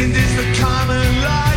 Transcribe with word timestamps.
Sin 0.00 0.12
is 0.12 0.34
the 0.34 0.62
common 0.62 1.22
life. 1.22 1.49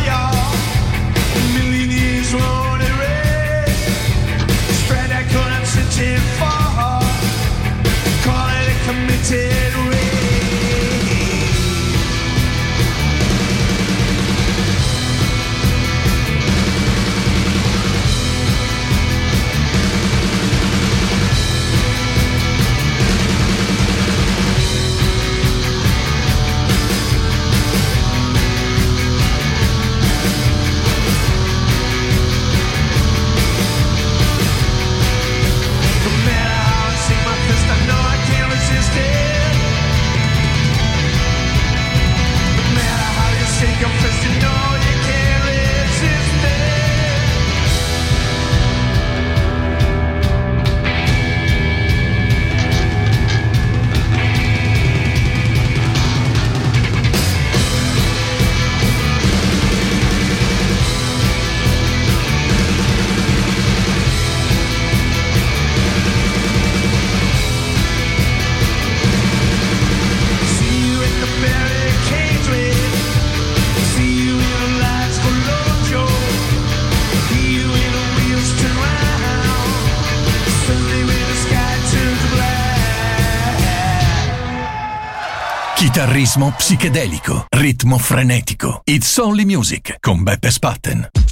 ritmo 86.34 86.52
psichedelico, 86.56 87.46
ritmo 87.48 87.96
frenetico. 87.96 88.80
It's 88.86 89.18
Only 89.18 89.44
Music 89.44 89.98
con 90.00 90.24
Beppe 90.24 90.50
Spatten. 90.50 91.23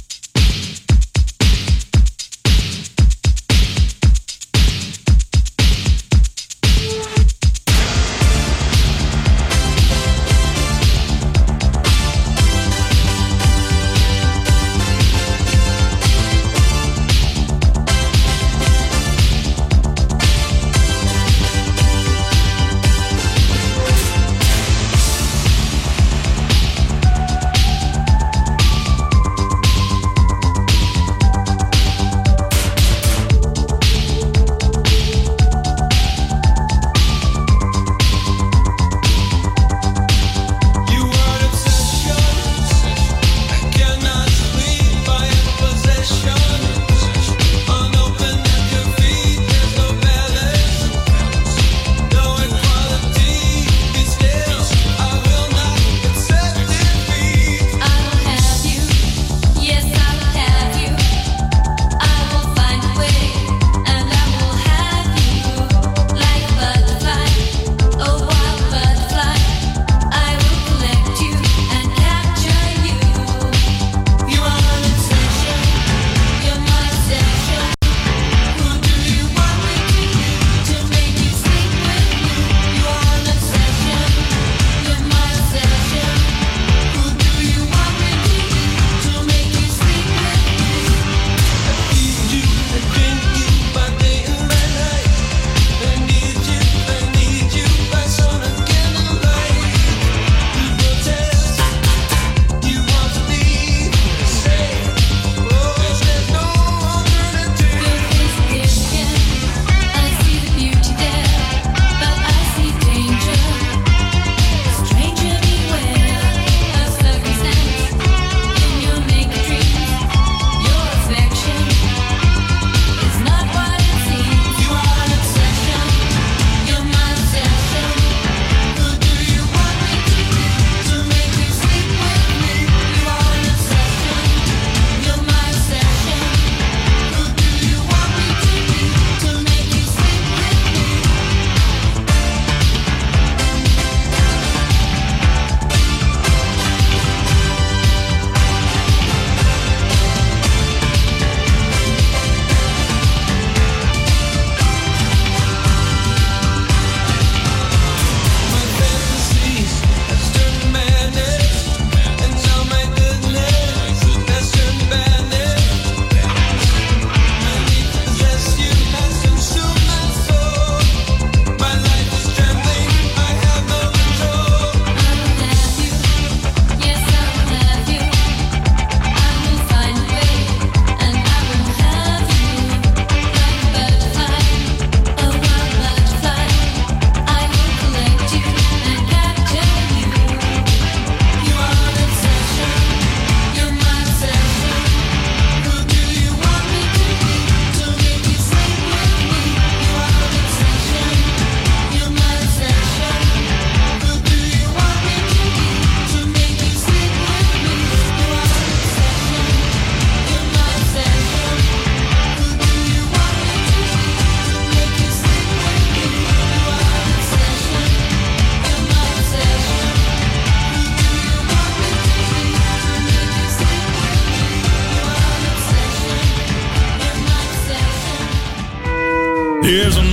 There's 229.63 229.95
a 229.95 230.12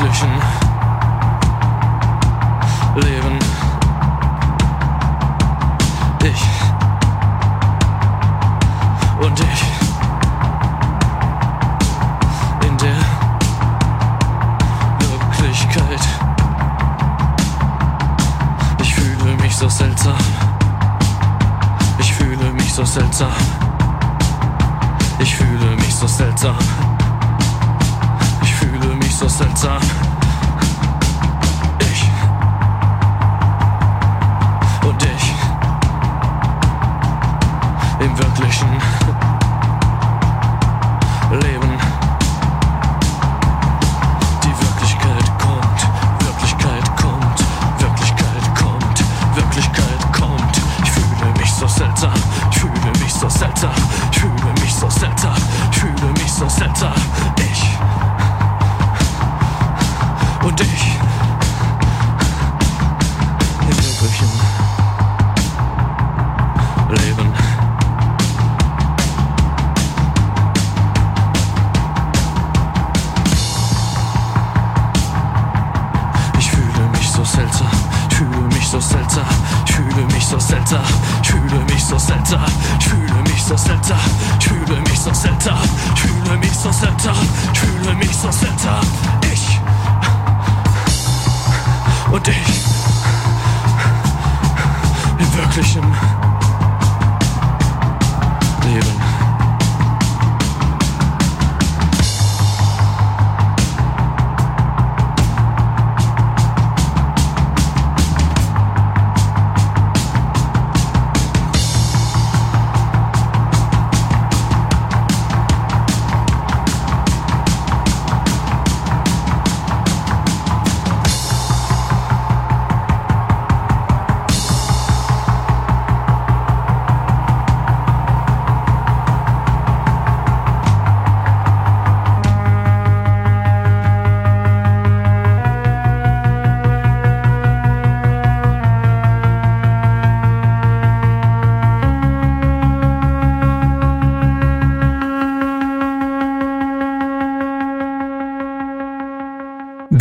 glücklichen 0.00 0.30
Leben. 2.94 3.38
Ich 6.24 6.44
und 9.20 9.40
ich 9.40 9.64
in 12.66 12.76
der 12.78 12.96
Wirklichkeit. 15.00 16.00
Ich 18.80 18.94
fühle 18.94 19.36
mich 19.36 19.54
so 19.54 19.68
seltsam. 19.68 20.16
Ich 21.98 22.12
fühle 22.14 22.52
mich 22.52 22.72
so 22.72 22.84
seltsam. 22.84 23.32
Ich 25.18 25.34
fühle 25.36 25.76
mich 25.76 25.94
so 25.94 26.06
seltsam. 26.06 26.56
sense 29.40 29.64
I'm 29.64 30.09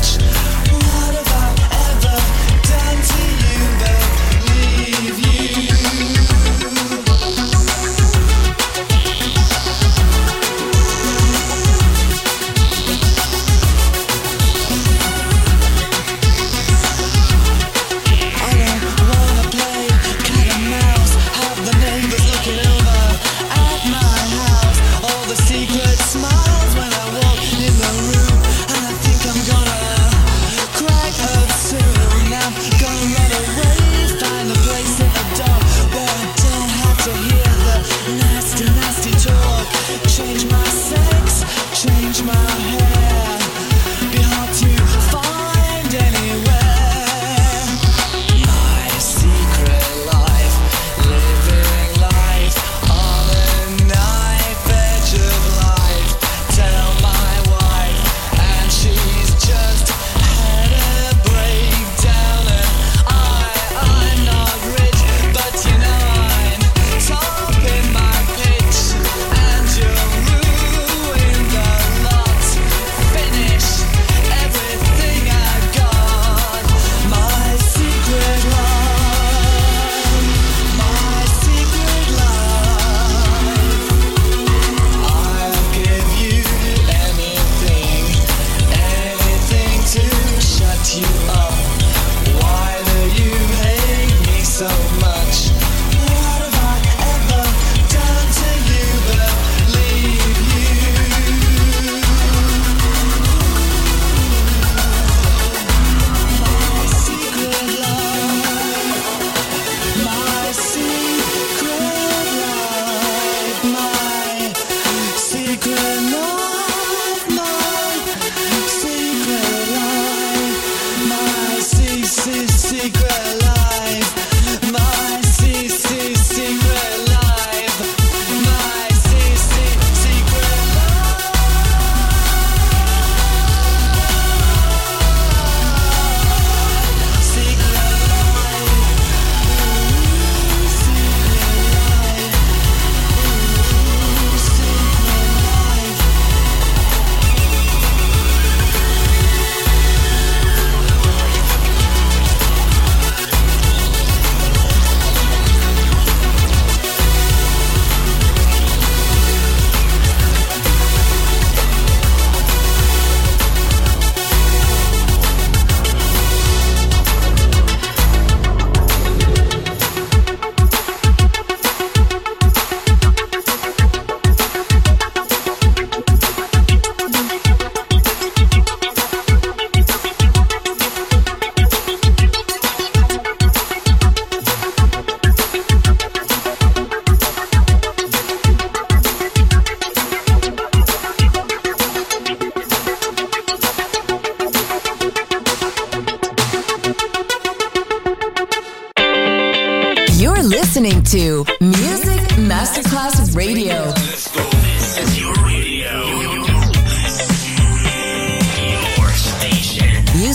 touch. 0.00 0.37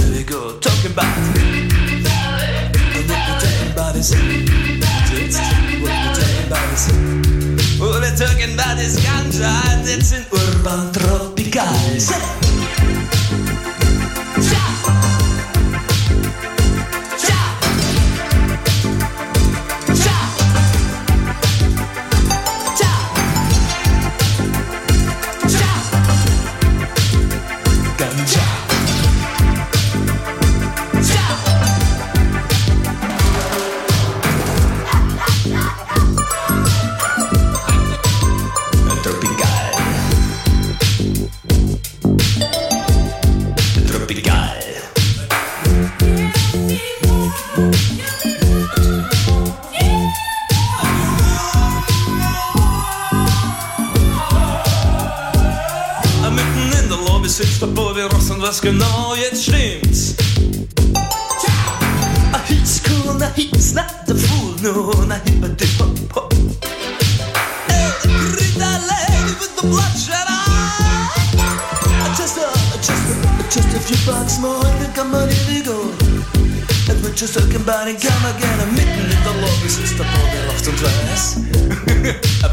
Dirty 0.00 0.24
girl 0.24 0.58
talking 0.60 0.92
about 0.92 1.14
Dirty 3.04 3.68
bodies 3.76 4.10
Dirty 4.10 4.78
bodies 6.48 6.84
We're 7.78 8.16
talking 8.16 8.54
about 8.54 8.76
these 8.78 8.96
ganja 9.04 9.52
Dancing 9.84 10.24
urban 10.32 10.92
tropicales 10.92 12.08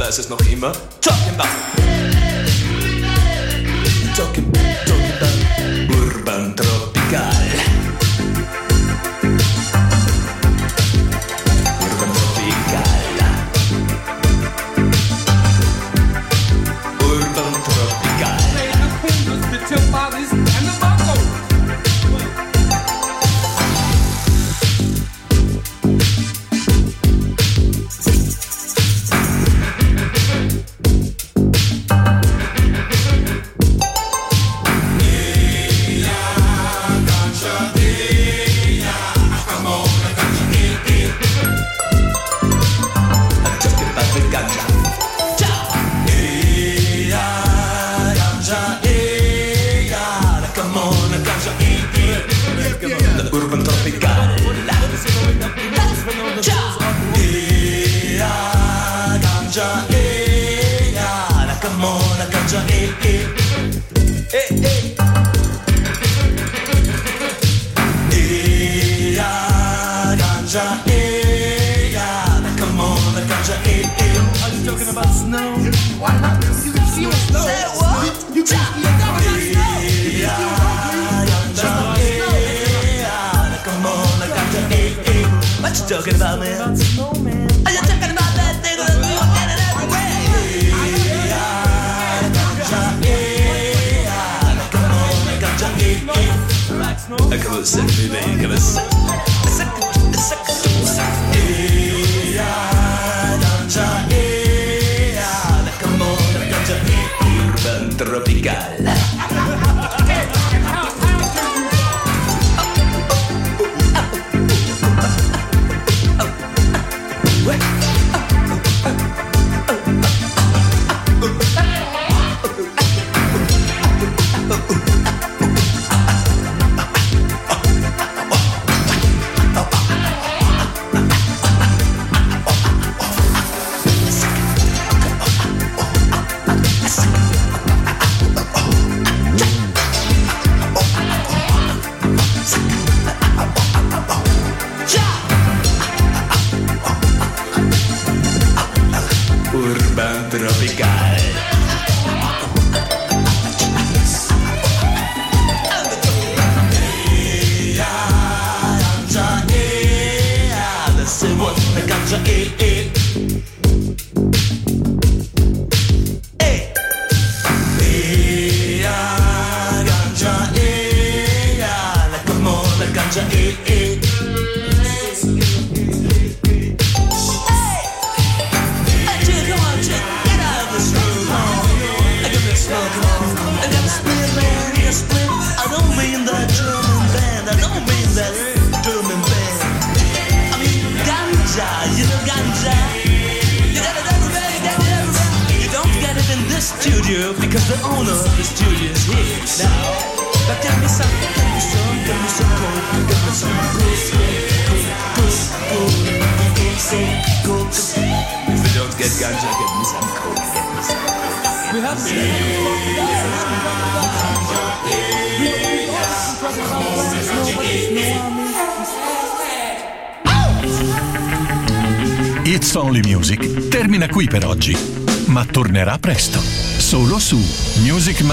ist 0.07 0.19
es 0.19 0.29
noch 0.29 0.39
immer. 0.51 0.71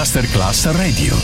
Masterclass 0.05 0.66
Radio. 0.66 1.24